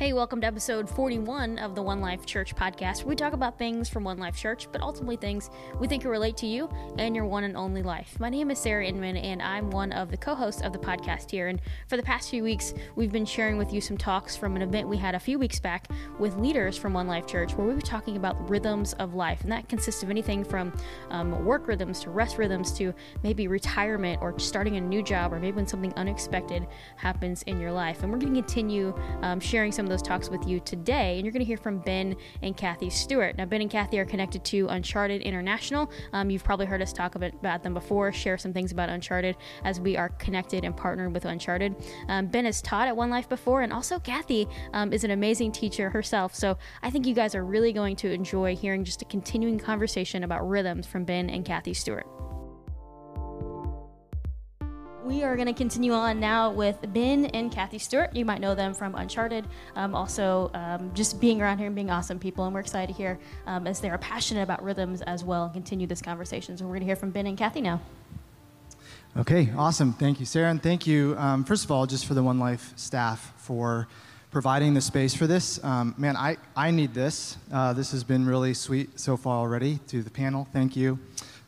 Hey, 0.00 0.14
welcome 0.14 0.40
to 0.40 0.46
episode 0.46 0.88
41 0.88 1.58
of 1.58 1.74
the 1.74 1.82
One 1.82 2.00
Life 2.00 2.24
Church 2.24 2.56
podcast, 2.56 3.04
we 3.04 3.14
talk 3.14 3.34
about 3.34 3.58
things 3.58 3.90
from 3.90 4.02
One 4.02 4.16
Life 4.16 4.34
Church, 4.34 4.66
but 4.72 4.80
ultimately 4.80 5.16
things 5.16 5.50
we 5.78 5.86
think 5.86 6.04
will 6.04 6.10
relate 6.10 6.38
to 6.38 6.46
you 6.46 6.70
and 6.96 7.14
your 7.14 7.26
one 7.26 7.44
and 7.44 7.54
only 7.54 7.82
life. 7.82 8.18
My 8.18 8.30
name 8.30 8.50
is 8.50 8.58
Sarah 8.58 8.86
Inman, 8.86 9.18
and 9.18 9.42
I'm 9.42 9.70
one 9.70 9.92
of 9.92 10.10
the 10.10 10.16
co 10.16 10.34
hosts 10.34 10.62
of 10.62 10.72
the 10.72 10.78
podcast 10.78 11.30
here. 11.30 11.48
And 11.48 11.60
for 11.86 11.98
the 11.98 12.02
past 12.02 12.30
few 12.30 12.42
weeks, 12.42 12.72
we've 12.96 13.12
been 13.12 13.26
sharing 13.26 13.58
with 13.58 13.74
you 13.74 13.82
some 13.82 13.98
talks 13.98 14.34
from 14.34 14.56
an 14.56 14.62
event 14.62 14.88
we 14.88 14.96
had 14.96 15.14
a 15.14 15.20
few 15.20 15.38
weeks 15.38 15.60
back 15.60 15.88
with 16.18 16.34
leaders 16.38 16.78
from 16.78 16.94
One 16.94 17.06
Life 17.06 17.26
Church, 17.26 17.52
where 17.52 17.66
we 17.66 17.74
were 17.74 17.82
talking 17.82 18.16
about 18.16 18.48
rhythms 18.48 18.94
of 18.94 19.12
life. 19.12 19.42
And 19.42 19.52
that 19.52 19.68
consists 19.68 20.02
of 20.02 20.08
anything 20.08 20.44
from 20.44 20.72
um, 21.10 21.44
work 21.44 21.68
rhythms 21.68 22.00
to 22.04 22.10
rest 22.10 22.38
rhythms 22.38 22.72
to 22.78 22.94
maybe 23.22 23.48
retirement 23.48 24.22
or 24.22 24.38
starting 24.38 24.76
a 24.76 24.80
new 24.80 25.02
job 25.02 25.30
or 25.30 25.38
maybe 25.38 25.56
when 25.56 25.66
something 25.66 25.92
unexpected 25.96 26.66
happens 26.96 27.42
in 27.42 27.60
your 27.60 27.72
life. 27.72 28.02
And 28.02 28.10
we're 28.10 28.18
going 28.18 28.32
to 28.32 28.40
continue 28.40 28.98
um, 29.20 29.40
sharing 29.40 29.70
some 29.70 29.89
those 29.90 30.02
talks 30.02 30.30
with 30.30 30.46
you 30.46 30.60
today, 30.60 31.16
and 31.16 31.24
you're 31.24 31.32
going 31.32 31.40
to 31.40 31.46
hear 31.46 31.56
from 31.56 31.78
Ben 31.80 32.16
and 32.42 32.56
Kathy 32.56 32.88
Stewart. 32.88 33.36
Now, 33.36 33.44
Ben 33.44 33.60
and 33.60 33.70
Kathy 33.70 33.98
are 33.98 34.04
connected 34.04 34.44
to 34.46 34.68
Uncharted 34.68 35.22
International. 35.22 35.90
Um, 36.12 36.30
you've 36.30 36.44
probably 36.44 36.66
heard 36.66 36.80
us 36.80 36.92
talk 36.92 37.14
about 37.14 37.62
them 37.62 37.74
before, 37.74 38.12
share 38.12 38.38
some 38.38 38.52
things 38.52 38.72
about 38.72 38.88
Uncharted 38.88 39.36
as 39.64 39.80
we 39.80 39.96
are 39.96 40.08
connected 40.10 40.64
and 40.64 40.76
partnered 40.76 41.12
with 41.12 41.24
Uncharted. 41.24 41.74
Um, 42.08 42.28
ben 42.28 42.44
has 42.44 42.62
taught 42.62 42.88
at 42.88 42.96
One 42.96 43.10
Life 43.10 43.28
before, 43.28 43.62
and 43.62 43.72
also 43.72 43.98
Kathy 43.98 44.46
um, 44.72 44.92
is 44.92 45.04
an 45.04 45.10
amazing 45.10 45.52
teacher 45.52 45.90
herself. 45.90 46.34
So 46.34 46.56
I 46.82 46.90
think 46.90 47.06
you 47.06 47.14
guys 47.14 47.34
are 47.34 47.44
really 47.44 47.72
going 47.72 47.96
to 47.96 48.10
enjoy 48.10 48.56
hearing 48.56 48.84
just 48.84 49.02
a 49.02 49.06
continuing 49.06 49.58
conversation 49.58 50.24
about 50.24 50.48
rhythms 50.48 50.86
from 50.86 51.04
Ben 51.04 51.28
and 51.28 51.44
Kathy 51.44 51.74
Stewart. 51.74 52.06
We 55.10 55.24
are 55.24 55.34
going 55.34 55.48
to 55.48 55.52
continue 55.52 55.92
on 55.92 56.20
now 56.20 56.52
with 56.52 56.76
Ben 56.92 57.24
and 57.26 57.50
Kathy 57.50 57.80
Stewart. 57.80 58.14
You 58.14 58.24
might 58.24 58.40
know 58.40 58.54
them 58.54 58.72
from 58.72 58.94
Uncharted. 58.94 59.44
Um, 59.74 59.92
also, 59.92 60.52
um, 60.54 60.94
just 60.94 61.20
being 61.20 61.42
around 61.42 61.58
here 61.58 61.66
and 61.66 61.74
being 61.74 61.90
awesome 61.90 62.20
people. 62.20 62.44
And 62.44 62.54
we're 62.54 62.60
excited 62.60 62.92
to 62.92 62.96
hear 62.96 63.18
um, 63.48 63.66
as 63.66 63.80
they 63.80 63.90
are 63.90 63.98
passionate 63.98 64.42
about 64.42 64.62
rhythms 64.62 65.02
as 65.02 65.24
well 65.24 65.46
and 65.46 65.52
continue 65.52 65.88
this 65.88 66.00
conversation. 66.00 66.56
So 66.56 66.64
we're 66.64 66.74
going 66.74 66.82
to 66.82 66.86
hear 66.86 66.94
from 66.94 67.10
Ben 67.10 67.26
and 67.26 67.36
Kathy 67.36 67.60
now. 67.60 67.80
Okay, 69.16 69.50
awesome. 69.56 69.94
Thank 69.94 70.20
you, 70.20 70.26
Sarah. 70.26 70.48
And 70.48 70.62
thank 70.62 70.86
you, 70.86 71.16
um, 71.18 71.42
first 71.42 71.64
of 71.64 71.72
all, 71.72 71.86
just 71.86 72.06
for 72.06 72.14
the 72.14 72.22
One 72.22 72.38
Life 72.38 72.72
staff 72.76 73.32
for 73.36 73.88
providing 74.30 74.74
the 74.74 74.80
space 74.80 75.12
for 75.12 75.26
this. 75.26 75.58
Um, 75.64 75.92
man, 75.98 76.16
I, 76.16 76.36
I 76.54 76.70
need 76.70 76.94
this. 76.94 77.36
Uh, 77.52 77.72
this 77.72 77.90
has 77.90 78.04
been 78.04 78.26
really 78.26 78.54
sweet 78.54 79.00
so 79.00 79.16
far 79.16 79.38
already 79.38 79.80
to 79.88 80.04
the 80.04 80.10
panel. 80.10 80.46
Thank 80.52 80.76
you. 80.76 81.00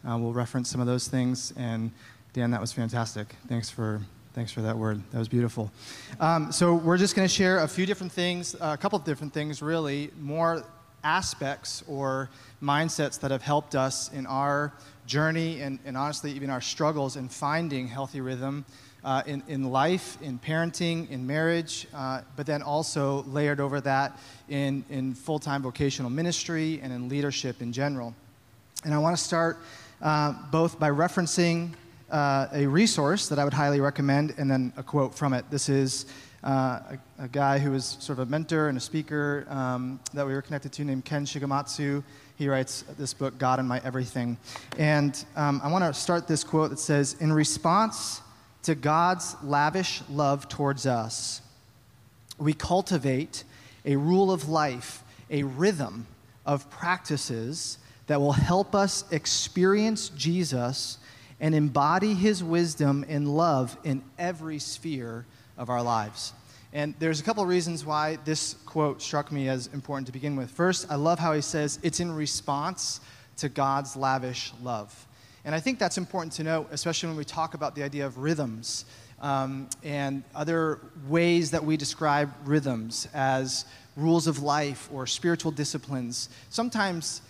Uh, 0.04 0.18
we'll 0.18 0.32
reference 0.32 0.68
some 0.68 0.80
of 0.80 0.88
those 0.88 1.06
things 1.06 1.54
and 1.56 1.92
Dan, 2.32 2.50
that 2.52 2.60
was 2.62 2.72
fantastic. 2.72 3.36
Thanks 3.46 3.68
for 3.68 4.00
thanks 4.32 4.50
for 4.50 4.62
that 4.62 4.78
word. 4.78 5.02
That 5.10 5.18
was 5.18 5.28
beautiful. 5.28 5.70
Um, 6.18 6.50
so 6.50 6.74
we're 6.74 6.96
just 6.96 7.14
going 7.14 7.28
to 7.28 7.34
share 7.34 7.58
a 7.58 7.68
few 7.68 7.84
different 7.84 8.10
things, 8.10 8.56
a 8.58 8.78
couple 8.78 8.98
of 8.98 9.04
different 9.04 9.34
things, 9.34 9.60
really, 9.60 10.10
more 10.18 10.64
aspects 11.04 11.84
or 11.86 12.30
mindsets 12.62 13.20
that 13.20 13.30
have 13.30 13.42
helped 13.42 13.74
us 13.74 14.10
in 14.12 14.24
our 14.24 14.72
journey 15.04 15.60
and, 15.60 15.78
and 15.84 15.96
honestly 15.96 16.32
even 16.32 16.48
our 16.48 16.62
struggles 16.62 17.16
in 17.16 17.28
finding 17.28 17.86
healthy 17.86 18.22
rhythm 18.22 18.64
uh, 19.04 19.22
in, 19.26 19.42
in 19.48 19.70
life, 19.70 20.16
in 20.22 20.38
parenting, 20.38 21.10
in 21.10 21.26
marriage, 21.26 21.86
uh, 21.92 22.22
but 22.36 22.46
then 22.46 22.62
also 22.62 23.24
layered 23.24 23.60
over 23.60 23.80
that 23.80 24.18
in, 24.48 24.82
in 24.88 25.12
full-time 25.12 25.60
vocational 25.60 26.10
ministry 26.10 26.80
and 26.82 26.92
in 26.92 27.08
leadership 27.10 27.60
in 27.60 27.72
general. 27.72 28.14
And 28.84 28.94
I 28.94 28.98
want 28.98 29.14
to 29.16 29.22
start 29.22 29.58
uh, 30.00 30.32
both 30.50 30.78
by 30.78 30.88
referencing 30.88 31.72
uh, 32.12 32.46
a 32.52 32.66
resource 32.66 33.28
that 33.28 33.38
I 33.38 33.44
would 33.44 33.54
highly 33.54 33.80
recommend, 33.80 34.34
and 34.36 34.50
then 34.50 34.72
a 34.76 34.82
quote 34.82 35.14
from 35.14 35.32
it. 35.32 35.46
This 35.50 35.68
is 35.68 36.06
uh, 36.44 36.48
a, 36.48 36.98
a, 37.20 37.28
guy 37.28 37.58
who 37.58 37.72
is 37.72 37.96
sort 38.00 38.18
of 38.18 38.28
a 38.28 38.30
mentor 38.30 38.68
and 38.68 38.76
a 38.76 38.80
speaker 38.80 39.46
um, 39.48 39.98
that 40.12 40.26
we 40.26 40.34
were 40.34 40.42
connected 40.42 40.72
to 40.72 40.84
named 40.84 41.04
Ken 41.04 41.24
Shigematsu. 41.24 42.04
He 42.36 42.48
writes 42.48 42.84
this 42.98 43.14
book, 43.14 43.38
God 43.38 43.60
in 43.60 43.66
My 43.66 43.80
Everything. 43.84 44.36
And 44.76 45.24
um, 45.36 45.60
I 45.64 45.70
want 45.70 45.84
to 45.84 45.98
start 45.98 46.26
this 46.26 46.44
quote 46.44 46.70
that 46.70 46.78
says 46.78 47.16
In 47.20 47.32
response 47.32 48.20
to 48.64 48.74
God's 48.74 49.36
lavish 49.42 50.02
love 50.10 50.48
towards 50.48 50.84
us, 50.84 51.40
we 52.38 52.52
cultivate 52.52 53.44
a 53.84 53.96
rule 53.96 54.30
of 54.30 54.48
life, 54.48 55.02
a 55.30 55.44
rhythm 55.44 56.06
of 56.44 56.68
practices 56.70 57.78
that 58.06 58.20
will 58.20 58.32
help 58.32 58.74
us 58.74 59.04
experience 59.12 60.10
Jesus 60.10 60.98
and 61.42 61.56
embody 61.56 62.14
his 62.14 62.42
wisdom 62.42 63.04
and 63.08 63.28
love 63.28 63.76
in 63.82 64.02
every 64.16 64.60
sphere 64.60 65.26
of 65.58 65.68
our 65.68 65.82
lives. 65.82 66.32
And 66.72 66.94
there's 67.00 67.20
a 67.20 67.24
couple 67.24 67.42
of 67.42 67.48
reasons 67.48 67.84
why 67.84 68.16
this 68.24 68.54
quote 68.64 69.02
struck 69.02 69.30
me 69.30 69.48
as 69.48 69.66
important 69.74 70.06
to 70.06 70.12
begin 70.12 70.36
with. 70.36 70.50
First, 70.50 70.86
I 70.88 70.94
love 70.94 71.18
how 71.18 71.32
he 71.32 71.42
says 71.42 71.80
it's 71.82 72.00
in 72.00 72.12
response 72.12 73.00
to 73.38 73.48
God's 73.48 73.96
lavish 73.96 74.52
love. 74.62 75.06
And 75.44 75.52
I 75.52 75.58
think 75.60 75.80
that's 75.80 75.98
important 75.98 76.32
to 76.34 76.44
note, 76.44 76.68
especially 76.70 77.08
when 77.08 77.18
we 77.18 77.24
talk 77.24 77.54
about 77.54 77.74
the 77.74 77.82
idea 77.82 78.06
of 78.06 78.18
rhythms 78.18 78.84
um, 79.20 79.68
and 79.82 80.22
other 80.36 80.78
ways 81.08 81.50
that 81.50 81.64
we 81.64 81.76
describe 81.76 82.32
rhythms 82.44 83.08
as 83.12 83.64
rules 83.96 84.28
of 84.28 84.42
life 84.42 84.88
or 84.92 85.08
spiritual 85.08 85.50
disciplines. 85.50 86.28
Sometimes 86.50 87.20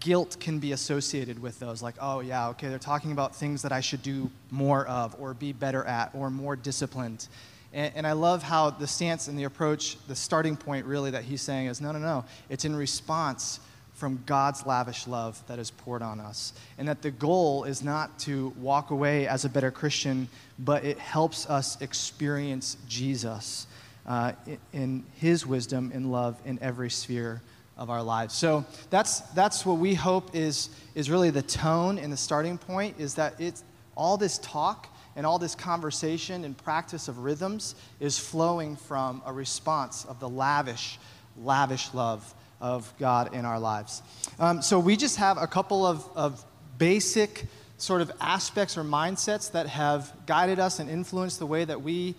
guilt 0.00 0.36
can 0.40 0.58
be 0.58 0.72
associated 0.72 1.40
with 1.40 1.58
those 1.58 1.82
like 1.82 1.94
oh 2.00 2.20
yeah 2.20 2.48
okay 2.48 2.68
they're 2.68 2.78
talking 2.78 3.12
about 3.12 3.34
things 3.34 3.62
that 3.62 3.72
i 3.72 3.80
should 3.80 4.02
do 4.02 4.30
more 4.50 4.86
of 4.86 5.16
or 5.18 5.34
be 5.34 5.52
better 5.52 5.84
at 5.84 6.10
or 6.14 6.30
more 6.30 6.56
disciplined. 6.56 7.28
And, 7.72 7.92
and, 7.94 8.06
i 8.06 8.12
love 8.12 8.42
how 8.42 8.70
the 8.70 8.86
stance 8.86 9.28
and 9.28 9.38
the 9.38 9.44
approach 9.44 9.96
the 10.08 10.16
starting 10.16 10.56
point 10.56 10.86
really 10.86 11.10
that 11.10 11.24
he's 11.24 11.42
saying 11.42 11.66
is 11.66 11.80
no 11.80 11.92
no 11.92 11.98
no 11.98 12.24
it's 12.48 12.64
in 12.64 12.74
response 12.74 13.60
from 13.94 14.22
god's 14.26 14.66
lavish 14.66 15.06
love 15.06 15.42
that 15.46 15.58
is 15.58 15.70
poured 15.70 16.02
on 16.02 16.20
us. 16.20 16.52
And 16.78 16.88
that 16.88 17.00
the 17.00 17.10
goal 17.10 17.64
is 17.64 17.82
not 17.82 18.18
to 18.20 18.52
walk 18.58 18.90
away 18.90 19.26
as 19.26 19.44
a 19.44 19.48
better 19.48 19.70
christian 19.70 20.28
but 20.58 20.84
it 20.84 20.98
helps 20.98 21.48
us 21.48 21.80
experience 21.80 22.76
jesus 22.88 23.66
uh, 24.06 24.32
in, 24.46 24.58
in 24.72 25.04
his 25.16 25.46
wisdom 25.46 25.90
and 25.94 26.12
love 26.12 26.40
in 26.44 26.58
every 26.60 26.90
sphere 26.90 27.40
of 27.76 27.90
our 27.90 28.02
lives. 28.02 28.34
So 28.34 28.64
that's, 28.90 29.20
that's 29.20 29.66
what 29.66 29.78
we 29.78 29.94
hope 29.94 30.34
is, 30.34 30.70
is 30.94 31.10
really 31.10 31.30
the 31.30 31.42
tone 31.42 31.98
and 31.98 32.12
the 32.12 32.16
starting 32.16 32.58
point 32.58 32.96
is 32.98 33.14
that 33.14 33.34
it's 33.38 33.62
all 33.96 34.16
this 34.16 34.38
talk 34.38 34.88
and 35.14 35.24
all 35.24 35.38
this 35.38 35.54
conversation 35.54 36.44
and 36.44 36.56
practice 36.56 37.08
of 37.08 37.18
rhythms 37.18 37.74
is 38.00 38.18
flowing 38.18 38.76
from 38.76 39.22
a 39.24 39.32
response 39.32 40.04
of 40.04 40.20
the 40.20 40.28
lavish, 40.28 40.98
lavish 41.38 41.92
love 41.94 42.34
of 42.60 42.92
God 42.98 43.34
in 43.34 43.44
our 43.44 43.58
lives. 43.58 44.02
Um, 44.38 44.62
so 44.62 44.78
we 44.78 44.96
just 44.96 45.16
have 45.16 45.38
a 45.38 45.46
couple 45.46 45.86
of, 45.86 46.08
of 46.14 46.44
basic 46.78 47.46
sort 47.78 48.00
of 48.00 48.10
aspects 48.20 48.78
or 48.78 48.84
mindsets 48.84 49.52
that 49.52 49.66
have 49.66 50.12
guided 50.26 50.58
us 50.58 50.78
and 50.78 50.88
influenced 50.88 51.38
the 51.38 51.46
way 51.46 51.64
that 51.64 51.82
we 51.82 52.14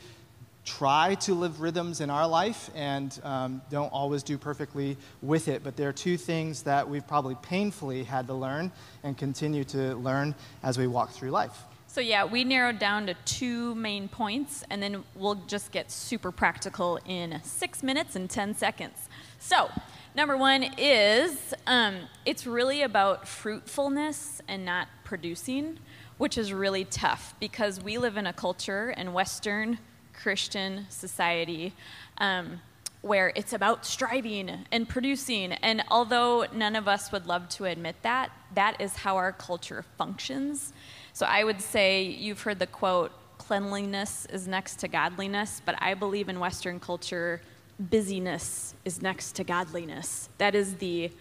try 0.68 1.16
to 1.16 1.34
live 1.34 1.62
rhythms 1.62 2.02
in 2.02 2.10
our 2.10 2.28
life 2.28 2.70
and 2.76 3.20
um, 3.24 3.62
don't 3.72 3.92
always 3.94 4.22
do 4.22 4.38
perfectly 4.38 4.98
with 5.22 5.48
it. 5.48 5.64
But 5.64 5.78
there 5.78 5.88
are 5.88 5.94
two 5.94 6.18
things 6.18 6.64
that 6.64 6.88
we've 6.88 7.08
probably 7.08 7.36
painfully 7.42 8.04
had 8.04 8.28
to 8.28 8.34
learn 8.34 8.72
and 9.04 9.18
continue 9.18 9.64
to 9.64 9.96
learn 9.96 10.36
as 10.64 10.78
we 10.78 10.86
walk 10.86 11.12
through 11.12 11.32
life. 11.32 11.64
So, 11.88 12.02
yeah, 12.02 12.26
we 12.26 12.44
narrowed 12.44 12.80
down 12.80 13.08
to 13.08 13.14
two 13.24 13.74
main 13.76 14.10
points, 14.10 14.64
and 14.70 14.84
then 14.84 15.06
we'll 15.16 15.42
just 15.48 15.72
get 15.72 15.90
super 15.90 16.34
practical 16.34 17.00
in 17.06 17.40
six 17.44 17.82
minutes 17.82 18.18
and 18.18 18.30
10 18.30 18.54
seconds. 18.56 19.08
So, 19.40 19.72
number 20.16 20.36
one 20.36 20.64
is 20.78 21.54
um, 21.66 21.96
it's 22.26 22.46
really 22.46 22.82
about 22.82 23.26
fruitfulness 23.26 24.42
and 24.50 24.66
not 24.66 24.90
producing, 25.06 25.80
which 26.18 26.38
is 26.38 26.52
really 26.52 26.84
tough 26.84 27.34
because 27.40 27.82
we 27.82 27.98
live 27.98 28.18
in 28.18 28.28
a 28.28 28.34
culture 28.34 28.92
in 28.92 29.14
Western 29.14 29.80
Christian 30.22 30.86
society 30.90 31.74
um, 32.18 32.60
where 33.02 33.32
it's 33.36 33.54
about 33.54 33.86
striving 33.86 34.66
and 34.72 34.90
producing. 34.90 35.54
And 35.54 35.84
although 35.90 36.46
none 36.54 36.76
of 36.76 36.88
us 36.88 37.12
would 37.12 37.26
love 37.26 37.48
to 37.50 37.66
admit 37.66 37.96
that, 38.02 38.32
that 38.56 38.82
is 38.82 38.96
how 38.96 39.16
our 39.16 39.32
culture 39.32 39.86
functions. 39.98 40.74
So 41.14 41.26
I 41.26 41.44
would 41.44 41.62
say 41.62 42.04
you've 42.04 42.42
heard 42.42 42.60
the 42.60 42.68
quote, 42.68 43.12
cleanliness 43.38 44.26
is 44.32 44.48
next 44.48 44.80
to 44.80 44.88
godliness, 44.88 45.62
but 45.66 45.76
I 45.82 45.94
believe 45.94 46.28
in 46.28 46.40
Western 46.40 46.80
culture, 46.80 47.42
busyness 47.80 48.74
is 48.84 49.02
next 49.02 49.34
to 49.34 49.44
godliness. 49.44 50.30
That 50.38 50.56
is 50.56 50.76
the 50.76 51.12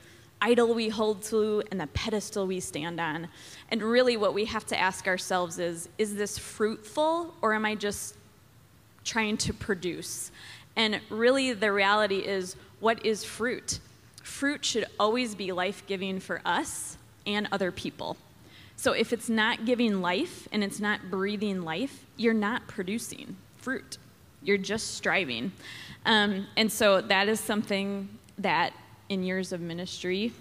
idol 0.40 0.74
we 0.74 0.88
hold 0.88 1.22
to 1.22 1.62
and 1.70 1.80
the 1.80 1.86
pedestal 1.88 2.46
we 2.46 2.60
stand 2.60 3.00
on. 3.00 3.28
And 3.70 3.82
really, 3.82 4.16
what 4.16 4.34
we 4.34 4.44
have 4.46 4.66
to 4.66 4.78
ask 4.78 5.06
ourselves 5.06 5.58
is 5.58 5.88
is 5.98 6.14
this 6.14 6.38
fruitful, 6.38 7.34
or 7.42 7.54
am 7.54 7.64
I 7.64 7.74
just 7.74 8.16
trying 9.06 9.36
to 9.38 9.54
produce. 9.54 10.30
And 10.76 11.00
really, 11.08 11.52
the 11.52 11.72
reality 11.72 12.18
is 12.18 12.56
what 12.80 13.04
is 13.06 13.24
fruit? 13.24 13.80
Fruit 14.22 14.64
should 14.64 14.86
always 15.00 15.34
be 15.34 15.52
life 15.52 15.84
giving 15.86 16.20
for 16.20 16.42
us 16.44 16.98
and 17.26 17.48
other 17.50 17.72
people. 17.72 18.16
So 18.76 18.92
if 18.92 19.12
it's 19.12 19.30
not 19.30 19.64
giving 19.64 20.02
life 20.02 20.46
and 20.52 20.62
it's 20.62 20.80
not 20.80 21.10
breathing 21.10 21.62
life, 21.62 22.04
you're 22.16 22.34
not 22.34 22.66
producing 22.66 23.36
fruit. 23.56 23.96
You're 24.42 24.58
just 24.58 24.94
striving. 24.94 25.52
Um, 26.04 26.46
and 26.56 26.70
so 26.70 27.00
that 27.00 27.28
is 27.28 27.40
something 27.40 28.08
that 28.38 28.74
in 29.08 29.22
years 29.22 29.52
of 29.52 29.60
ministry, 29.60 30.32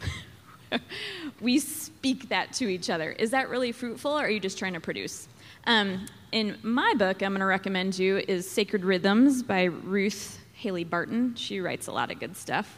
we 1.42 1.60
speak 1.60 2.30
that 2.30 2.52
to 2.54 2.68
each 2.68 2.90
other. 2.90 3.12
Is 3.12 3.32
that 3.32 3.50
really 3.50 3.72
fruitful, 3.72 4.12
or 4.12 4.26
are 4.26 4.30
you 4.30 4.40
just 4.40 4.60
trying 4.60 4.74
to 4.74 4.80
produce? 4.80 5.28
Um, 5.66 6.06
in 6.36 6.58
my 6.64 6.94
book, 6.98 7.24
I'm 7.24 7.32
going 7.32 7.40
to 7.40 7.46
recommend 7.46 7.98
you 7.98 8.18
is 8.18 8.48
Sacred 8.48 8.84
Rhythms 8.84 9.42
by 9.42 9.64
Ruth 9.64 10.38
Haley 10.52 10.84
Barton. 10.84 11.34
She 11.36 11.62
writes 11.62 11.88
a 11.88 11.94
lot 11.94 12.12
of 12.12 12.20
good 12.20 12.36
stuff. 12.36 12.78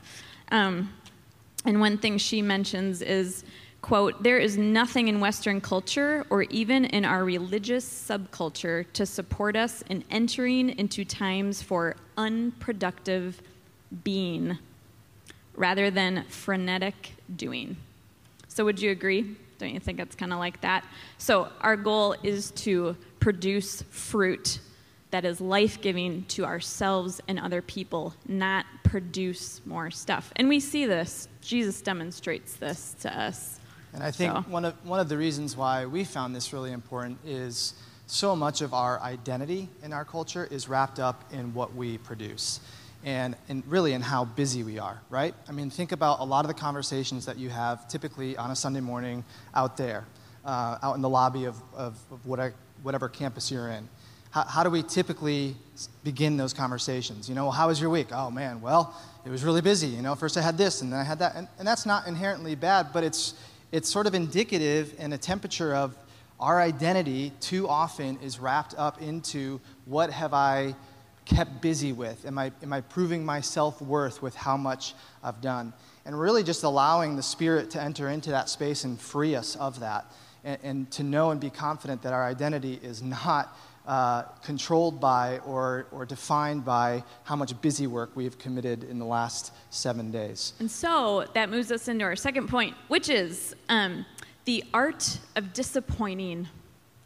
Um, 0.51 0.93
and 1.65 1.79
one 1.79 1.97
thing 1.97 2.19
she 2.19 2.43
mentions 2.43 3.01
is, 3.01 3.43
quote, 3.81 4.21
there 4.21 4.37
is 4.37 4.59
nothing 4.59 5.07
in 5.07 5.19
Western 5.19 5.59
culture 5.59 6.23
or 6.29 6.43
even 6.43 6.85
in 6.85 7.03
our 7.03 7.25
religious 7.25 7.83
subculture 7.83 8.85
to 8.93 9.07
support 9.07 9.55
us 9.55 9.83
in 9.89 10.03
entering 10.11 10.69
into 10.77 11.03
times 11.03 11.63
for 11.63 11.95
unproductive 12.15 13.41
being 14.03 14.59
rather 15.55 15.89
than 15.89 16.25
frenetic 16.29 17.13
doing. 17.35 17.75
So, 18.49 18.65
would 18.65 18.79
you 18.79 18.91
agree? 18.91 19.35
Don't 19.57 19.71
you 19.71 19.79
think 19.79 19.99
it's 19.99 20.15
kind 20.15 20.31
of 20.31 20.37
like 20.37 20.61
that? 20.61 20.85
So, 21.17 21.49
our 21.61 21.75
goal 21.75 22.15
is 22.21 22.51
to 22.51 22.95
produce 23.27 23.81
fruit 23.89 24.59
that 25.11 25.25
is 25.25 25.41
life 25.41 25.81
giving 25.81 26.23
to 26.29 26.45
ourselves 26.45 27.19
and 27.27 27.37
other 27.37 27.61
people, 27.61 28.13
not 28.25 28.65
produce 28.83 29.59
more 29.65 29.91
stuff. 29.91 30.31
And 30.37 30.47
we 30.47 30.61
see 30.61 30.85
this. 30.85 31.27
Jesus 31.41 31.81
demonstrates 31.81 32.53
this 32.53 32.95
to 33.01 33.19
us. 33.19 33.59
And 33.91 34.01
I 34.01 34.11
think 34.11 34.31
So- 34.31 34.43
one, 34.43 34.63
of, 34.63 34.75
one 34.85 35.01
of 35.01 35.09
the 35.09 35.17
reasons 35.17 35.57
why 35.57 35.85
we 35.85 36.05
found 36.05 36.33
this 36.33 36.53
really 36.53 36.71
important 36.71 37.19
is 37.25 37.73
so 38.05 38.33
much 38.33 38.61
of 38.61 38.73
our 38.73 39.01
identity 39.01 39.67
in 39.83 39.91
our 39.91 40.05
culture 40.05 40.47
is 40.49 40.69
wrapped 40.69 40.97
up 40.97 41.25
in 41.29 41.53
what 41.53 41.75
we 41.75 41.97
produce 41.97 42.61
and, 43.03 43.35
and 43.49 43.61
really 43.67 43.91
in 43.91 43.99
how 43.99 44.23
busy 44.23 44.63
we 44.63 44.79
are, 44.79 45.01
right? 45.09 45.35
I 45.49 45.51
mean, 45.51 45.69
think 45.69 45.91
about 45.91 46.21
a 46.21 46.23
lot 46.23 46.45
of 46.45 46.47
the 46.47 46.53
conversations 46.61 47.25
that 47.25 47.37
you 47.37 47.49
have 47.49 47.89
typically 47.89 48.37
on 48.37 48.51
a 48.51 48.55
Sunday 48.55 48.79
morning 48.79 49.25
out 49.53 49.75
there, 49.75 50.05
uh, 50.47 50.79
out 50.81 50.95
in 50.95 51.01
the 51.01 51.09
lobby 51.09 51.45
of, 51.45 51.55
of, 51.75 51.99
of 52.09 52.25
whatever, 52.25 52.55
whatever 52.81 53.09
campus 53.09 53.51
you're 53.51 53.69
in. 53.69 53.87
How, 54.31 54.43
how 54.43 54.63
do 54.63 54.69
we 54.69 54.81
typically 54.81 55.55
begin 56.03 56.37
those 56.37 56.53
conversations? 56.53 57.29
You 57.29 57.35
know, 57.35 57.43
well, 57.43 57.51
how 57.51 57.67
was 57.67 57.79
your 57.79 57.89
week? 57.89 58.07
Oh 58.11 58.31
man, 58.31 58.61
well, 58.61 58.95
it 59.25 59.29
was 59.29 59.43
really 59.43 59.61
busy. 59.61 59.87
You 59.87 60.01
know, 60.01 60.15
first 60.15 60.37
I 60.37 60.41
had 60.41 60.57
this 60.57 60.81
and 60.81 60.91
then 60.91 60.99
I 60.99 61.03
had 61.03 61.19
that. 61.19 61.35
And, 61.35 61.47
and 61.59 61.67
that's 61.67 61.85
not 61.85 62.07
inherently 62.07 62.55
bad, 62.55 62.87
but 62.93 63.03
it's, 63.03 63.33
it's 63.71 63.89
sort 63.89 64.07
of 64.07 64.15
indicative 64.15 64.95
and 64.97 65.13
a 65.13 65.17
temperature 65.17 65.75
of 65.75 65.95
our 66.39 66.61
identity 66.61 67.33
too 67.41 67.67
often 67.67 68.17
is 68.21 68.39
wrapped 68.39 68.75
up 68.77 69.01
into 69.01 69.59
what 69.85 70.11
have 70.11 70.33
I 70.33 70.75
kept 71.25 71.61
busy 71.61 71.91
with? 71.91 72.25
Am 72.25 72.37
I, 72.37 72.51
am 72.63 72.71
I 72.71 72.81
proving 72.81 73.25
my 73.25 73.41
self 73.41 73.81
worth 73.81 74.21
with 74.21 74.35
how 74.35 74.55
much 74.55 74.93
I've 75.23 75.41
done? 75.41 75.73
And 76.05 76.17
really 76.17 76.43
just 76.43 76.63
allowing 76.63 77.17
the 77.17 77.23
Spirit 77.23 77.71
to 77.71 77.81
enter 77.81 78.07
into 78.09 78.29
that 78.31 78.49
space 78.49 78.85
and 78.85 78.99
free 78.99 79.35
us 79.35 79.55
of 79.57 79.81
that. 79.81 80.05
And, 80.43 80.59
and 80.63 80.91
to 80.91 81.03
know 81.03 81.31
and 81.31 81.39
be 81.39 81.49
confident 81.49 82.01
that 82.03 82.13
our 82.13 82.25
identity 82.25 82.79
is 82.81 83.01
not 83.01 83.57
uh, 83.87 84.23
controlled 84.43 84.99
by 84.99 85.39
or, 85.39 85.87
or 85.91 86.05
defined 86.05 86.65
by 86.65 87.03
how 87.23 87.35
much 87.35 87.59
busy 87.61 87.87
work 87.87 88.11
we 88.15 88.25
have 88.25 88.37
committed 88.37 88.83
in 88.83 88.99
the 88.99 89.05
last 89.05 89.53
seven 89.69 90.11
days. 90.11 90.53
And 90.59 90.69
so 90.69 91.25
that 91.33 91.49
moves 91.49 91.71
us 91.71 91.87
into 91.87 92.03
our 92.03 92.17
second 92.17 92.49
point, 92.49 92.75
which 92.89 93.07
is 93.07 93.55
um, 93.69 94.05
the 94.43 94.63
art 94.73 95.19
of 95.37 95.53
disappointing. 95.53 96.49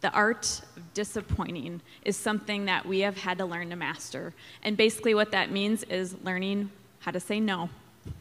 The 0.02 0.12
art 0.12 0.62
of 0.76 0.94
disappointing 0.96 1.82
is 2.04 2.18
something 2.18 2.66
that 2.66 2.84
we 2.84 3.02
have 3.02 3.16
had 3.16 3.38
to 3.38 3.46
learn 3.46 3.70
to 3.70 3.76
master. 3.76 4.34
And 4.64 4.76
basically, 4.76 5.14
what 5.14 5.32
that 5.32 5.52
means 5.52 5.84
is 5.84 6.16
learning 6.24 6.72
how 7.00 7.12
to 7.12 7.20
say 7.20 7.40
no. 7.40 7.70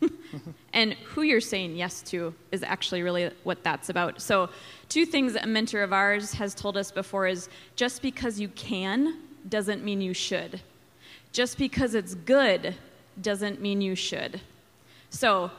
and 0.73 0.95
who 0.95 1.23
you're 1.23 1.41
saying 1.41 1.77
yes 1.77 2.03
to 2.03 2.35
is 2.53 2.63
actually 2.63 3.03
really 3.03 3.31
what 3.45 3.63
that's 3.63 3.89
about. 3.89 4.21
So, 4.21 4.49
two 4.89 5.07
things 5.07 5.37
a 5.37 5.47
mentor 5.47 5.83
of 5.83 5.93
ours 5.93 6.33
has 6.35 6.55
told 6.55 6.77
us 6.77 6.91
before 6.91 7.27
is 7.27 7.49
just 7.77 8.03
because 8.03 8.39
you 8.39 8.49
can 8.49 9.19
doesn't 9.49 9.85
mean 9.85 10.01
you 10.01 10.15
should. 10.15 10.61
Just 11.33 11.59
because 11.59 11.95
it's 11.95 12.15
good 12.15 12.75
doesn't 13.21 13.61
mean 13.61 13.81
you 13.81 13.95
should. 13.95 14.41
So, 15.11 15.51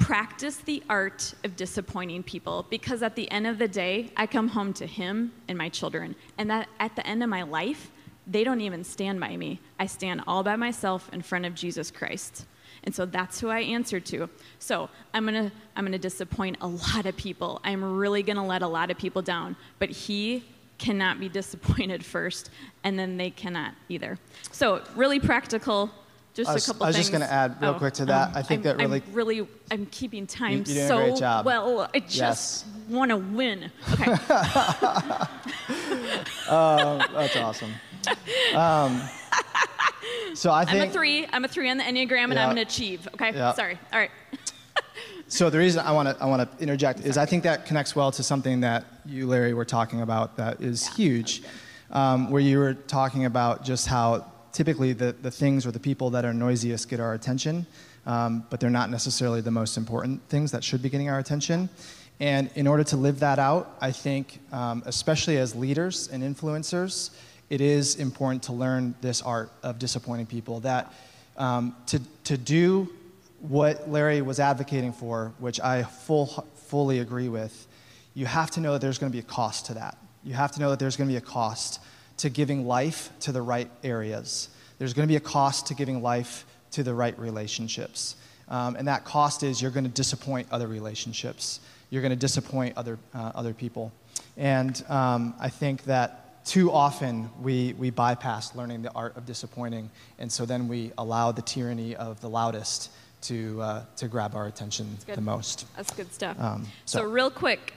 practice 0.00 0.56
the 0.56 0.82
art 0.88 1.34
of 1.44 1.54
disappointing 1.56 2.22
people 2.22 2.66
because 2.70 3.02
at 3.02 3.14
the 3.14 3.30
end 3.30 3.46
of 3.46 3.58
the 3.58 3.68
day, 3.68 4.10
I 4.16 4.26
come 4.26 4.48
home 4.48 4.72
to 4.74 4.86
him 4.86 5.32
and 5.48 5.58
my 5.58 5.68
children. 5.68 6.14
And 6.38 6.50
that 6.50 6.68
at 6.80 6.96
the 6.96 7.06
end 7.06 7.22
of 7.22 7.28
my 7.28 7.42
life, 7.42 7.90
they 8.26 8.44
don't 8.44 8.60
even 8.60 8.84
stand 8.84 9.20
by 9.20 9.36
me. 9.36 9.60
I 9.78 9.86
stand 9.86 10.22
all 10.26 10.42
by 10.42 10.56
myself 10.56 11.10
in 11.12 11.22
front 11.22 11.44
of 11.44 11.54
Jesus 11.54 11.90
Christ. 11.90 12.46
And 12.84 12.94
so 12.94 13.06
that's 13.06 13.38
who 13.40 13.48
I 13.48 13.60
answer 13.60 14.00
to. 14.00 14.28
So 14.58 14.88
I'm 15.14 15.24
gonna, 15.24 15.52
I'm 15.76 15.84
gonna 15.84 15.98
disappoint 15.98 16.56
a 16.60 16.66
lot 16.66 17.06
of 17.06 17.16
people. 17.16 17.60
I'm 17.64 17.82
really 17.96 18.22
gonna 18.22 18.44
let 18.46 18.62
a 18.62 18.66
lot 18.66 18.90
of 18.90 18.98
people 18.98 19.22
down. 19.22 19.54
But 19.78 19.90
he 19.90 20.44
cannot 20.78 21.20
be 21.20 21.28
disappointed 21.40 22.04
first, 22.04 22.50
and 22.82 22.98
then 22.98 23.16
they 23.16 23.30
cannot 23.30 23.74
either. 23.88 24.18
So 24.50 24.82
really 24.96 25.20
practical. 25.20 25.90
Just 26.34 26.52
was- 26.52 26.66
a 26.66 26.72
couple 26.72 26.86
I 26.86 26.88
was 26.88 26.96
things. 26.96 27.08
just 27.10 27.12
gonna 27.12 27.30
add 27.30 27.60
real 27.60 27.72
Oh, 27.72 27.74
quick 27.78 27.92
to 27.94 28.04
that. 28.06 28.28
um, 28.30 28.36
I 28.36 28.42
think 28.42 28.66
I'm- 28.66 28.78
that 28.78 28.82
really- 28.82 29.02
I'm 29.06 29.12
really, 29.12 29.46
I'm 29.70 29.86
keeping 29.86 30.26
time 30.26 30.62
a 30.62 30.66
so 30.66 31.14
job. 31.14 31.44
well. 31.46 31.88
I 31.94 32.00
just 32.00 32.16
Yes. 32.16 32.64
want 32.88 33.10
to 33.10 33.18
win. 33.18 33.70
Okay. 33.92 34.04
That's 36.48 37.36
awesome. 37.36 37.72
Um, 38.54 39.02
so 40.34 40.52
I 40.52 40.64
think 40.64 40.82
I'm 40.82 40.88
a 40.88 40.92
three. 40.92 41.26
I'm 41.32 41.44
a 41.44 41.48
three 41.48 41.70
on 41.70 41.78
the 41.78 41.84
Enneagram, 41.84 42.24
and 42.24 42.34
Yeah. 42.34 42.46
I'm 42.46 42.52
an 42.52 42.58
achieve. 42.58 43.08
Okay. 43.14 43.32
Yeah. 43.34 43.52
Sorry. 43.54 43.78
All 43.92 43.98
right. 43.98 44.10
So 45.28 45.48
the 45.48 45.56
reason 45.56 45.80
I 45.80 45.92
want 45.92 46.10
to 46.10 46.22
I 46.22 46.26
want 46.26 46.42
to 46.58 46.62
interject 46.62 47.00
is 47.00 47.16
I 47.16 47.24
think 47.24 47.42
that 47.44 47.64
connects 47.64 47.96
well 47.96 48.12
to 48.12 48.22
something 48.22 48.60
that 48.60 48.84
you, 49.06 49.26
Larry, 49.26 49.54
were 49.54 49.64
talking 49.64 50.02
about 50.02 50.36
that 50.36 50.60
is 50.60 50.86
huge, 50.94 51.42
um, 51.90 52.30
where 52.30 52.42
you 52.42 52.58
were 52.58 52.74
talking 52.74 53.24
about 53.24 53.64
just 53.64 53.86
how 53.86 54.30
typically 54.52 54.92
the, 54.92 55.12
the 55.22 55.30
things 55.30 55.64
or 55.66 55.70
the 55.70 55.80
people 55.80 56.10
that 56.10 56.26
are 56.26 56.34
noisiest 56.34 56.90
get 56.90 57.00
our 57.00 57.14
attention, 57.14 57.64
um, 58.04 58.44
but 58.50 58.60
they're 58.60 58.68
not 58.68 58.90
necessarily 58.90 59.40
the 59.40 59.50
most 59.50 59.78
important 59.78 60.20
things 60.28 60.50
that 60.50 60.62
should 60.62 60.82
be 60.82 60.90
getting 60.90 61.08
our 61.08 61.18
attention. 61.18 61.70
And 62.20 62.50
in 62.54 62.66
order 62.66 62.84
to 62.84 62.96
live 62.98 63.20
that 63.20 63.38
out, 63.38 63.74
I 63.80 63.90
think, 63.90 64.38
um, 64.52 64.82
especially 64.84 65.38
as 65.38 65.54
leaders 65.54 66.08
and 66.08 66.22
influencers, 66.22 67.10
it 67.52 67.60
is 67.60 67.96
important 67.96 68.44
to 68.44 68.54
learn 68.54 68.94
this 69.02 69.20
art 69.20 69.52
of 69.62 69.78
disappointing 69.78 70.24
people. 70.24 70.60
That 70.60 70.90
um, 71.36 71.76
to, 71.88 72.00
to 72.24 72.38
do 72.38 72.90
what 73.40 73.90
Larry 73.90 74.22
was 74.22 74.40
advocating 74.40 74.94
for, 74.94 75.34
which 75.38 75.60
I 75.60 75.82
full, 75.82 76.28
fully 76.54 77.00
agree 77.00 77.28
with, 77.28 77.66
you 78.14 78.24
have 78.24 78.50
to 78.52 78.60
know 78.60 78.72
that 78.72 78.80
there's 78.80 78.96
going 78.96 79.12
to 79.12 79.14
be 79.14 79.20
a 79.20 79.28
cost 79.28 79.66
to 79.66 79.74
that. 79.74 79.98
You 80.24 80.32
have 80.32 80.52
to 80.52 80.60
know 80.60 80.70
that 80.70 80.78
there's 80.78 80.96
going 80.96 81.08
to 81.08 81.12
be 81.12 81.18
a 81.18 81.20
cost 81.20 81.80
to 82.18 82.30
giving 82.30 82.66
life 82.66 83.10
to 83.20 83.32
the 83.32 83.42
right 83.42 83.70
areas. 83.84 84.48
There's 84.78 84.94
going 84.94 85.06
to 85.06 85.12
be 85.12 85.16
a 85.16 85.20
cost 85.20 85.66
to 85.66 85.74
giving 85.74 86.00
life 86.00 86.46
to 86.70 86.82
the 86.82 86.94
right 86.94 87.18
relationships. 87.18 88.16
Um, 88.48 88.76
and 88.76 88.88
that 88.88 89.04
cost 89.04 89.42
is 89.42 89.60
you're 89.60 89.70
going 89.70 89.84
to 89.84 89.90
disappoint 89.90 90.48
other 90.50 90.68
relationships. 90.68 91.60
You're 91.90 92.00
going 92.00 92.12
to 92.12 92.16
disappoint 92.16 92.78
other, 92.78 92.98
uh, 93.14 93.32
other 93.34 93.52
people. 93.52 93.92
And 94.38 94.82
um, 94.88 95.34
I 95.38 95.50
think 95.50 95.84
that 95.84 96.22
too 96.44 96.72
often 96.72 97.30
we, 97.40 97.74
we 97.74 97.90
bypass 97.90 98.54
learning 98.54 98.82
the 98.82 98.92
art 98.92 99.16
of 99.16 99.26
disappointing. 99.26 99.90
And 100.18 100.30
so 100.30 100.44
then 100.44 100.68
we 100.68 100.92
allow 100.98 101.32
the 101.32 101.42
tyranny 101.42 101.94
of 101.96 102.20
the 102.20 102.28
loudest 102.28 102.90
to, 103.22 103.60
uh, 103.62 103.84
to 103.96 104.08
grab 104.08 104.34
our 104.34 104.46
attention 104.46 104.96
the 105.06 105.20
most. 105.20 105.66
That's 105.76 105.92
good 105.92 106.12
stuff. 106.12 106.38
Um, 106.40 106.66
so, 106.84 106.98
so- 106.98 107.04
real 107.04 107.30
quick, 107.30 107.74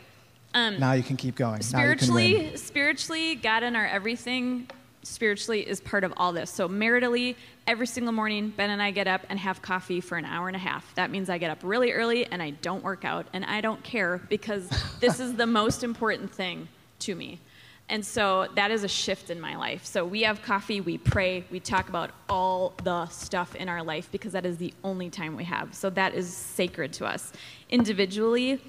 um, 0.54 0.80
Now 0.80 0.94
you 0.94 1.04
can 1.04 1.18
keep 1.18 1.36
going. 1.36 1.62
Now 1.74 1.84
you 1.84 1.96
can 1.96 2.14
win. 2.14 2.26
spiritually, 2.26 2.58
spiritually, 2.58 3.36
God 3.36 3.64
in 3.64 3.76
our 3.76 3.86
everything, 3.86 4.70
spiritually 5.04 5.68
is 5.68 5.82
part 5.82 6.04
of 6.04 6.14
all 6.18 6.32
this. 6.32 6.50
So 6.50 6.70
maritally, 6.70 7.36
every 7.68 7.86
single 7.86 8.14
morning, 8.14 8.54
Ben 8.56 8.70
and 8.70 8.82
I 8.82 8.92
get 8.92 9.06
up 9.08 9.22
and 9.30 9.38
have 9.38 9.62
coffee 9.62 10.00
for 10.02 10.18
an 10.18 10.24
hour 10.26 10.48
and 10.48 10.56
a 10.56 10.60
half. 10.60 10.96
That 10.96 11.12
means 11.12 11.30
I 11.30 11.38
get 11.38 11.52
up 11.52 11.60
really 11.62 11.92
early 11.92 12.26
and 12.26 12.42
I 12.42 12.52
don't 12.52 12.84
work 12.84 13.04
out, 13.06 13.28
and 13.34 13.44
I 13.46 13.60
don't 13.62 13.84
care 13.84 14.22
because 14.30 14.70
this 15.02 15.20
is 15.20 15.36
the 15.36 15.46
most 15.46 15.84
important 15.84 16.32
thing 16.32 16.70
to 17.00 17.14
me. 17.16 17.40
And 17.88 18.04
so 18.04 18.48
that 18.56 18.72
is 18.72 18.84
a 18.84 18.88
shift 18.88 19.30
in 19.30 19.40
my 19.40 19.56
life. 19.56 19.86
So 19.86 20.04
we 20.04 20.24
have 20.24 20.42
coffee, 20.42 20.82
we 20.82 20.98
pray, 20.98 21.46
we 21.52 21.60
talk 21.60 21.88
about 21.88 22.12
all 22.28 22.74
the 22.84 23.06
stuff 23.08 23.56
in 23.56 23.70
our 23.70 23.84
life 23.84 24.10
because 24.12 24.32
that 24.32 24.46
is 24.46 24.58
the 24.58 24.74
only 24.84 25.10
time 25.12 25.36
we 25.36 25.44
have. 25.44 25.76
So 25.76 25.92
that 25.92 26.16
is 26.16 26.34
sacred 26.34 26.94
to 26.94 27.06
us. 27.06 27.32
Individually, 27.70 28.60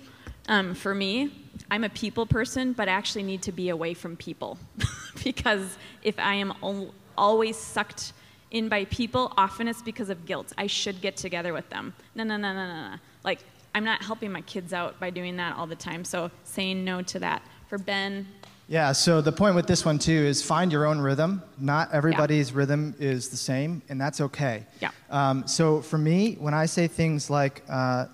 um, 0.48 0.74
for 0.74 0.94
me, 0.94 1.32
I'm 1.70 1.84
a 1.84 1.88
people 1.88 2.26
person, 2.26 2.72
but 2.74 2.88
I 2.88 2.92
actually 2.92 3.22
need 3.22 3.42
to 3.42 3.52
be 3.52 3.70
away 3.70 3.94
from 3.94 4.16
people 4.16 4.58
because 5.24 5.78
if 6.02 6.18
I 6.18 6.34
am 6.34 6.52
al- 6.62 6.92
always 7.16 7.56
sucked 7.56 8.12
in 8.50 8.68
by 8.68 8.84
people, 8.84 9.32
often 9.38 9.66
it's 9.66 9.82
because 9.82 10.10
of 10.10 10.26
guilt. 10.26 10.52
I 10.58 10.66
should 10.66 11.00
get 11.00 11.16
together 11.16 11.54
with 11.54 11.68
them. 11.70 11.94
No, 12.14 12.22
no, 12.22 12.36
no, 12.36 12.52
no, 12.52 12.66
no, 12.66 12.90
no. 12.90 12.96
Like, 13.24 13.40
I'm 13.74 13.84
not 13.84 14.02
helping 14.02 14.30
my 14.30 14.42
kids 14.42 14.72
out 14.72 15.00
by 15.00 15.10
doing 15.10 15.36
that 15.36 15.56
all 15.56 15.66
the 15.66 15.76
time. 15.76 16.04
So 16.04 16.30
saying 16.44 16.84
no 16.84 17.02
to 17.02 17.18
that. 17.18 17.42
For 17.68 17.78
Ben, 17.78 18.26
Yeah, 18.68 18.90
so 18.90 19.20
the 19.20 19.30
point 19.30 19.54
with 19.54 19.68
this 19.68 19.84
one 19.84 19.98
too 19.98 20.12
is 20.12 20.42
find 20.42 20.72
your 20.72 20.86
own 20.86 20.98
rhythm. 20.98 21.40
Not 21.56 21.92
everybody's 21.92 22.50
yeah. 22.50 22.58
rhythm 22.58 22.96
is 22.98 23.28
the 23.28 23.36
same, 23.36 23.80
and 23.88 24.00
that's 24.00 24.20
okay. 24.20 24.66
Yeah. 24.80 24.90
Um, 25.08 25.46
so 25.46 25.80
for 25.80 25.98
me, 25.98 26.34
when 26.40 26.52
I 26.52 26.66
say 26.66 26.88
things 26.88 27.30
like 27.30 27.62
uh, 27.68 28.06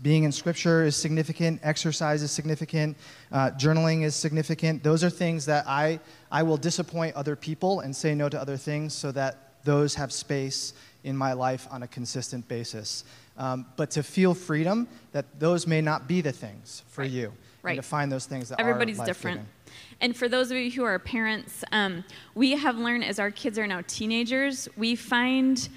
being 0.00 0.24
in 0.24 0.32
scripture 0.32 0.84
is 0.84 0.96
significant, 0.96 1.60
exercise 1.62 2.22
is 2.22 2.30
significant, 2.30 2.96
uh, 3.30 3.50
journaling 3.50 4.04
is 4.04 4.16
significant, 4.16 4.82
those 4.82 5.04
are 5.04 5.10
things 5.10 5.44
that 5.44 5.66
I, 5.68 6.00
I 6.32 6.44
will 6.44 6.56
disappoint 6.56 7.14
other 7.14 7.36
people 7.36 7.80
and 7.80 7.94
say 7.94 8.14
no 8.14 8.30
to 8.30 8.40
other 8.40 8.56
things 8.56 8.94
so 8.94 9.12
that 9.12 9.36
those 9.64 9.94
have 9.96 10.12
space 10.12 10.72
in 11.04 11.14
my 11.14 11.34
life 11.34 11.68
on 11.70 11.82
a 11.82 11.88
consistent 11.88 12.48
basis. 12.48 13.04
Um, 13.36 13.66
but 13.76 13.90
to 13.92 14.02
feel 14.02 14.32
freedom 14.32 14.88
that 15.12 15.26
those 15.38 15.66
may 15.66 15.82
not 15.82 16.08
be 16.08 16.22
the 16.22 16.32
things 16.32 16.82
for 16.88 17.02
right. 17.02 17.10
you. 17.10 17.32
Right. 17.62 17.72
And 17.72 17.82
to 17.82 17.88
find 17.88 18.10
those 18.10 18.26
things 18.26 18.48
that 18.48 18.60
Everybody's 18.60 19.00
different. 19.00 19.42
And 20.00 20.16
for 20.16 20.28
those 20.28 20.50
of 20.50 20.56
you 20.56 20.70
who 20.70 20.84
are 20.84 20.98
parents, 20.98 21.62
um, 21.72 22.04
we 22.34 22.52
have 22.52 22.76
learned 22.76 23.04
as 23.04 23.18
our 23.18 23.30
kids 23.30 23.58
are 23.58 23.66
now 23.66 23.82
teenagers, 23.86 24.68
we 24.76 24.96
find 24.96 25.68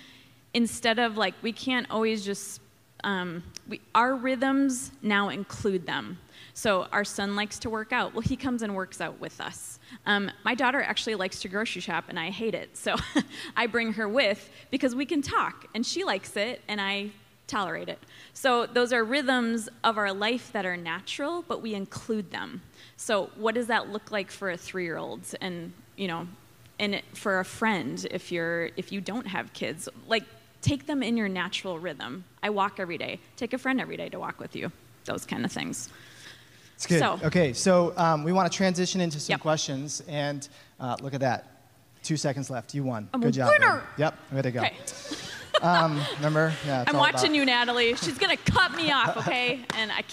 instead 0.53 0.99
of 0.99 1.17
like, 1.17 1.33
we 1.41 1.51
can't 1.51 1.89
always 1.89 2.23
just, 2.23 2.61
um, 3.03 3.43
we, 3.67 3.81
our 3.93 4.15
rhythms 4.15 4.91
now 5.01 5.29
include 5.29 5.85
them. 5.85 6.17
So 6.53 6.83
our 6.91 7.03
son 7.03 7.35
likes 7.35 7.59
to 7.59 7.69
work 7.69 7.91
out. 7.91 8.13
Well, 8.13 8.21
he 8.21 8.35
comes 8.35 8.61
and 8.61 8.75
works 8.75 9.01
out 9.01 9.19
with 9.19 9.41
us. 9.41 9.79
Um, 10.05 10.31
my 10.45 10.53
daughter 10.55 10.81
actually 10.81 11.15
likes 11.15 11.39
to 11.41 11.49
grocery 11.49 11.81
shop, 11.81 12.05
and 12.09 12.19
I 12.19 12.29
hate 12.29 12.53
it. 12.53 12.77
So 12.77 12.95
I 13.57 13.67
bring 13.67 13.93
her 13.93 14.07
with 14.07 14.49
because 14.69 14.95
we 14.95 15.05
can 15.05 15.21
talk, 15.21 15.65
and 15.73 15.85
she 15.85 16.03
likes 16.03 16.37
it, 16.37 16.61
and 16.67 16.79
I 16.79 17.11
tolerate 17.53 17.89
it. 17.95 17.99
So 18.33 18.65
those 18.65 18.91
are 18.95 19.03
rhythms 19.03 19.69
of 19.83 19.97
our 19.97 20.11
life 20.27 20.51
that 20.53 20.65
are 20.65 20.77
natural, 20.77 21.43
but 21.47 21.61
we 21.61 21.73
include 21.73 22.31
them. 22.31 22.61
So 22.97 23.29
what 23.35 23.53
does 23.55 23.67
that 23.67 23.89
look 23.89 24.11
like 24.11 24.31
for 24.31 24.51
a 24.51 24.57
three-year-old? 24.57 25.21
And 25.41 25.73
you 25.95 26.07
know, 26.07 26.27
and 26.79 27.01
for 27.13 27.39
a 27.39 27.45
friend, 27.45 27.95
if 28.11 28.31
you're 28.31 28.71
if 28.77 28.91
you 28.91 29.01
don't 29.01 29.27
have 29.27 29.45
kids, 29.53 29.89
like 30.07 30.25
take 30.61 30.85
them 30.85 31.03
in 31.03 31.17
your 31.17 31.29
natural 31.29 31.77
rhythm. 31.77 32.23
I 32.41 32.49
walk 32.49 32.79
every 32.79 32.97
day. 32.97 33.19
Take 33.35 33.53
a 33.53 33.57
friend 33.57 33.79
every 33.79 33.97
day 33.97 34.09
to 34.09 34.19
walk 34.19 34.39
with 34.39 34.55
you. 34.55 34.71
Those 35.05 35.25
kind 35.25 35.45
of 35.45 35.51
things. 35.51 35.89
It's 36.75 36.87
good. 36.87 36.99
So, 36.99 37.19
okay, 37.23 37.53
so 37.53 37.93
um, 37.97 38.23
we 38.23 38.31
want 38.31 38.51
to 38.51 38.57
transition 38.57 38.99
into 39.01 39.19
some 39.19 39.33
yep. 39.33 39.41
questions, 39.41 40.01
and 40.07 40.47
uh, 40.79 40.95
look 41.01 41.13
at 41.13 41.21
that. 41.21 41.49
Two 42.01 42.17
seconds 42.17 42.49
left. 42.49 42.73
You 42.73 42.83
won. 42.83 43.07
I'm 43.13 43.21
good 43.21 43.33
job. 43.33 43.49
Winner. 43.49 43.83
Yep, 43.97 44.13
way 44.31 44.41
to 44.41 44.51
go. 44.51 44.59
Okay. 44.59 44.75
Um, 45.63 45.99
remember? 46.17 46.53
Yeah. 46.65 46.83
I'm 46.87 46.97
watching 46.97 47.31
about... 47.31 47.35
you, 47.35 47.45
Natalie. 47.45 47.95
She's 47.95 48.17
gonna 48.17 48.37
cut 48.37 48.75
me 48.75 48.91
off, 48.91 49.17
okay? 49.17 49.61
And 49.75 49.91
I. 49.91 50.03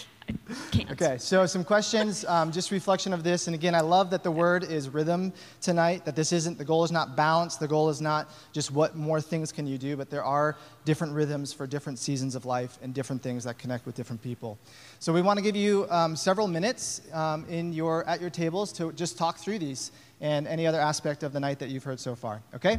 Can't. 0.71 0.91
Okay, 0.93 1.17
so 1.19 1.45
some 1.47 1.65
questions, 1.65 2.25
um, 2.25 2.53
just 2.53 2.71
reflection 2.71 3.13
of 3.13 3.25
this. 3.25 3.49
And 3.49 3.55
again, 3.55 3.75
I 3.75 3.81
love 3.81 4.11
that 4.11 4.23
the 4.23 4.31
word 4.31 4.63
is 4.63 4.89
rhythm 4.89 5.33
tonight, 5.61 6.05
that 6.05 6.15
this 6.15 6.33
isn't, 6.33 6.57
the 6.57 6.65
goal 6.65 6.85
is 6.85 6.93
not 6.93 7.17
balance, 7.17 7.57
the 7.57 7.67
goal 7.67 7.89
is 7.89 8.01
not 8.01 8.31
just 8.53 8.71
what 8.71 8.95
more 8.95 9.21
things 9.21 9.51
can 9.51 9.67
you 9.67 9.77
do, 9.77 9.97
but 9.97 10.09
there 10.09 10.23
are 10.23 10.57
different 10.85 11.15
rhythms 11.15 11.53
for 11.53 11.67
different 11.67 11.99
seasons 11.99 12.37
of 12.37 12.47
life 12.47 12.79
and 12.81 12.95
different 12.95 13.23
things 13.23 13.43
that 13.45 13.59
connect 13.59 13.87
with 13.87 13.97
different 13.97 14.23
people. 14.23 14.57
So 15.01 15.13
we 15.13 15.23
want 15.23 15.39
to 15.39 15.43
give 15.43 15.57
you 15.57 15.87
um, 15.91 16.15
several 16.15 16.47
minutes 16.47 17.03
um, 17.13 17.45
in 17.49 17.73
your, 17.73 18.07
at 18.09 18.21
your 18.21 18.31
tables 18.31 18.73
to 18.75 18.93
just 18.93 19.19
talk 19.19 19.39
through 19.39 19.59
these 19.59 19.91
and 20.21 20.47
any 20.47 20.65
other 20.65 20.81
aspect 20.81 21.25
of 21.25 21.33
the 21.33 21.41
night 21.41 21.59
that 21.59 21.71
you've 21.71 21.85
heard 21.85 21.99
so 21.99 22.15
far, 22.15 22.41
okay? 22.55 22.79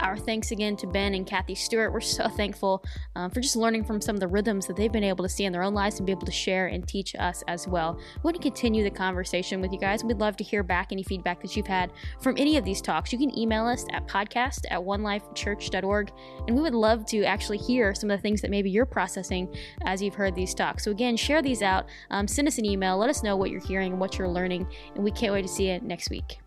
Our 0.00 0.16
thanks 0.16 0.50
again 0.50 0.76
to 0.78 0.86
Ben 0.86 1.14
and 1.14 1.26
Kathy 1.26 1.54
Stewart. 1.54 1.92
We're 1.92 2.00
so 2.00 2.28
thankful 2.36 2.84
um, 3.14 3.30
for 3.30 3.40
just 3.40 3.56
learning 3.56 3.84
from 3.84 4.00
some 4.00 4.16
of 4.16 4.20
the 4.20 4.28
rhythms 4.28 4.66
that 4.66 4.76
they've 4.76 4.92
been 4.92 5.04
able 5.04 5.22
to 5.24 5.28
see 5.28 5.44
in 5.44 5.52
their 5.52 5.62
own 5.62 5.74
lives 5.74 5.98
and 5.98 6.06
be 6.06 6.12
able 6.12 6.26
to 6.26 6.32
share 6.32 6.66
and 6.68 6.86
teach 6.86 7.14
us 7.14 7.44
as 7.48 7.68
well. 7.68 7.94
We 7.94 8.22
want 8.22 8.36
to 8.36 8.42
continue 8.42 8.84
the 8.84 8.90
conversation 8.90 9.60
with 9.60 9.72
you 9.72 9.78
guys. 9.78 10.04
We'd 10.04 10.18
love 10.18 10.36
to 10.38 10.44
hear 10.44 10.62
back 10.62 10.92
any 10.92 11.02
feedback 11.02 11.40
that 11.42 11.56
you've 11.56 11.66
had 11.66 11.92
from 12.20 12.36
any 12.36 12.56
of 12.56 12.64
these 12.64 12.80
talks. 12.80 13.12
You 13.12 13.18
can 13.18 13.36
email 13.38 13.66
us 13.66 13.84
at 13.92 14.06
podcast 14.08 14.60
at 14.70 14.80
onelifechurch.org, 14.80 16.12
and 16.46 16.56
we 16.56 16.62
would 16.62 16.74
love 16.74 17.06
to 17.06 17.24
actually 17.24 17.58
hear 17.58 17.94
some 17.94 18.10
of 18.10 18.18
the 18.18 18.22
things 18.22 18.40
that 18.40 18.50
maybe 18.50 18.70
you're 18.70 18.86
processing 18.86 19.54
as 19.84 20.02
you've 20.02 20.14
heard 20.14 20.34
these 20.34 20.54
talks. 20.54 20.84
So, 20.84 20.90
again, 20.90 21.16
share 21.16 21.42
these 21.42 21.62
out, 21.62 21.86
um, 22.10 22.26
send 22.26 22.48
us 22.48 22.58
an 22.58 22.64
email, 22.64 22.96
let 22.96 23.10
us 23.10 23.22
know 23.22 23.36
what 23.36 23.50
you're 23.50 23.60
hearing 23.60 23.92
and 23.92 24.00
what 24.00 24.18
you're 24.18 24.28
learning, 24.28 24.66
and 24.94 25.04
we 25.04 25.10
can't 25.10 25.32
wait 25.32 25.42
to 25.42 25.48
see 25.48 25.70
you 25.70 25.80
next 25.80 26.10
week. 26.10 26.41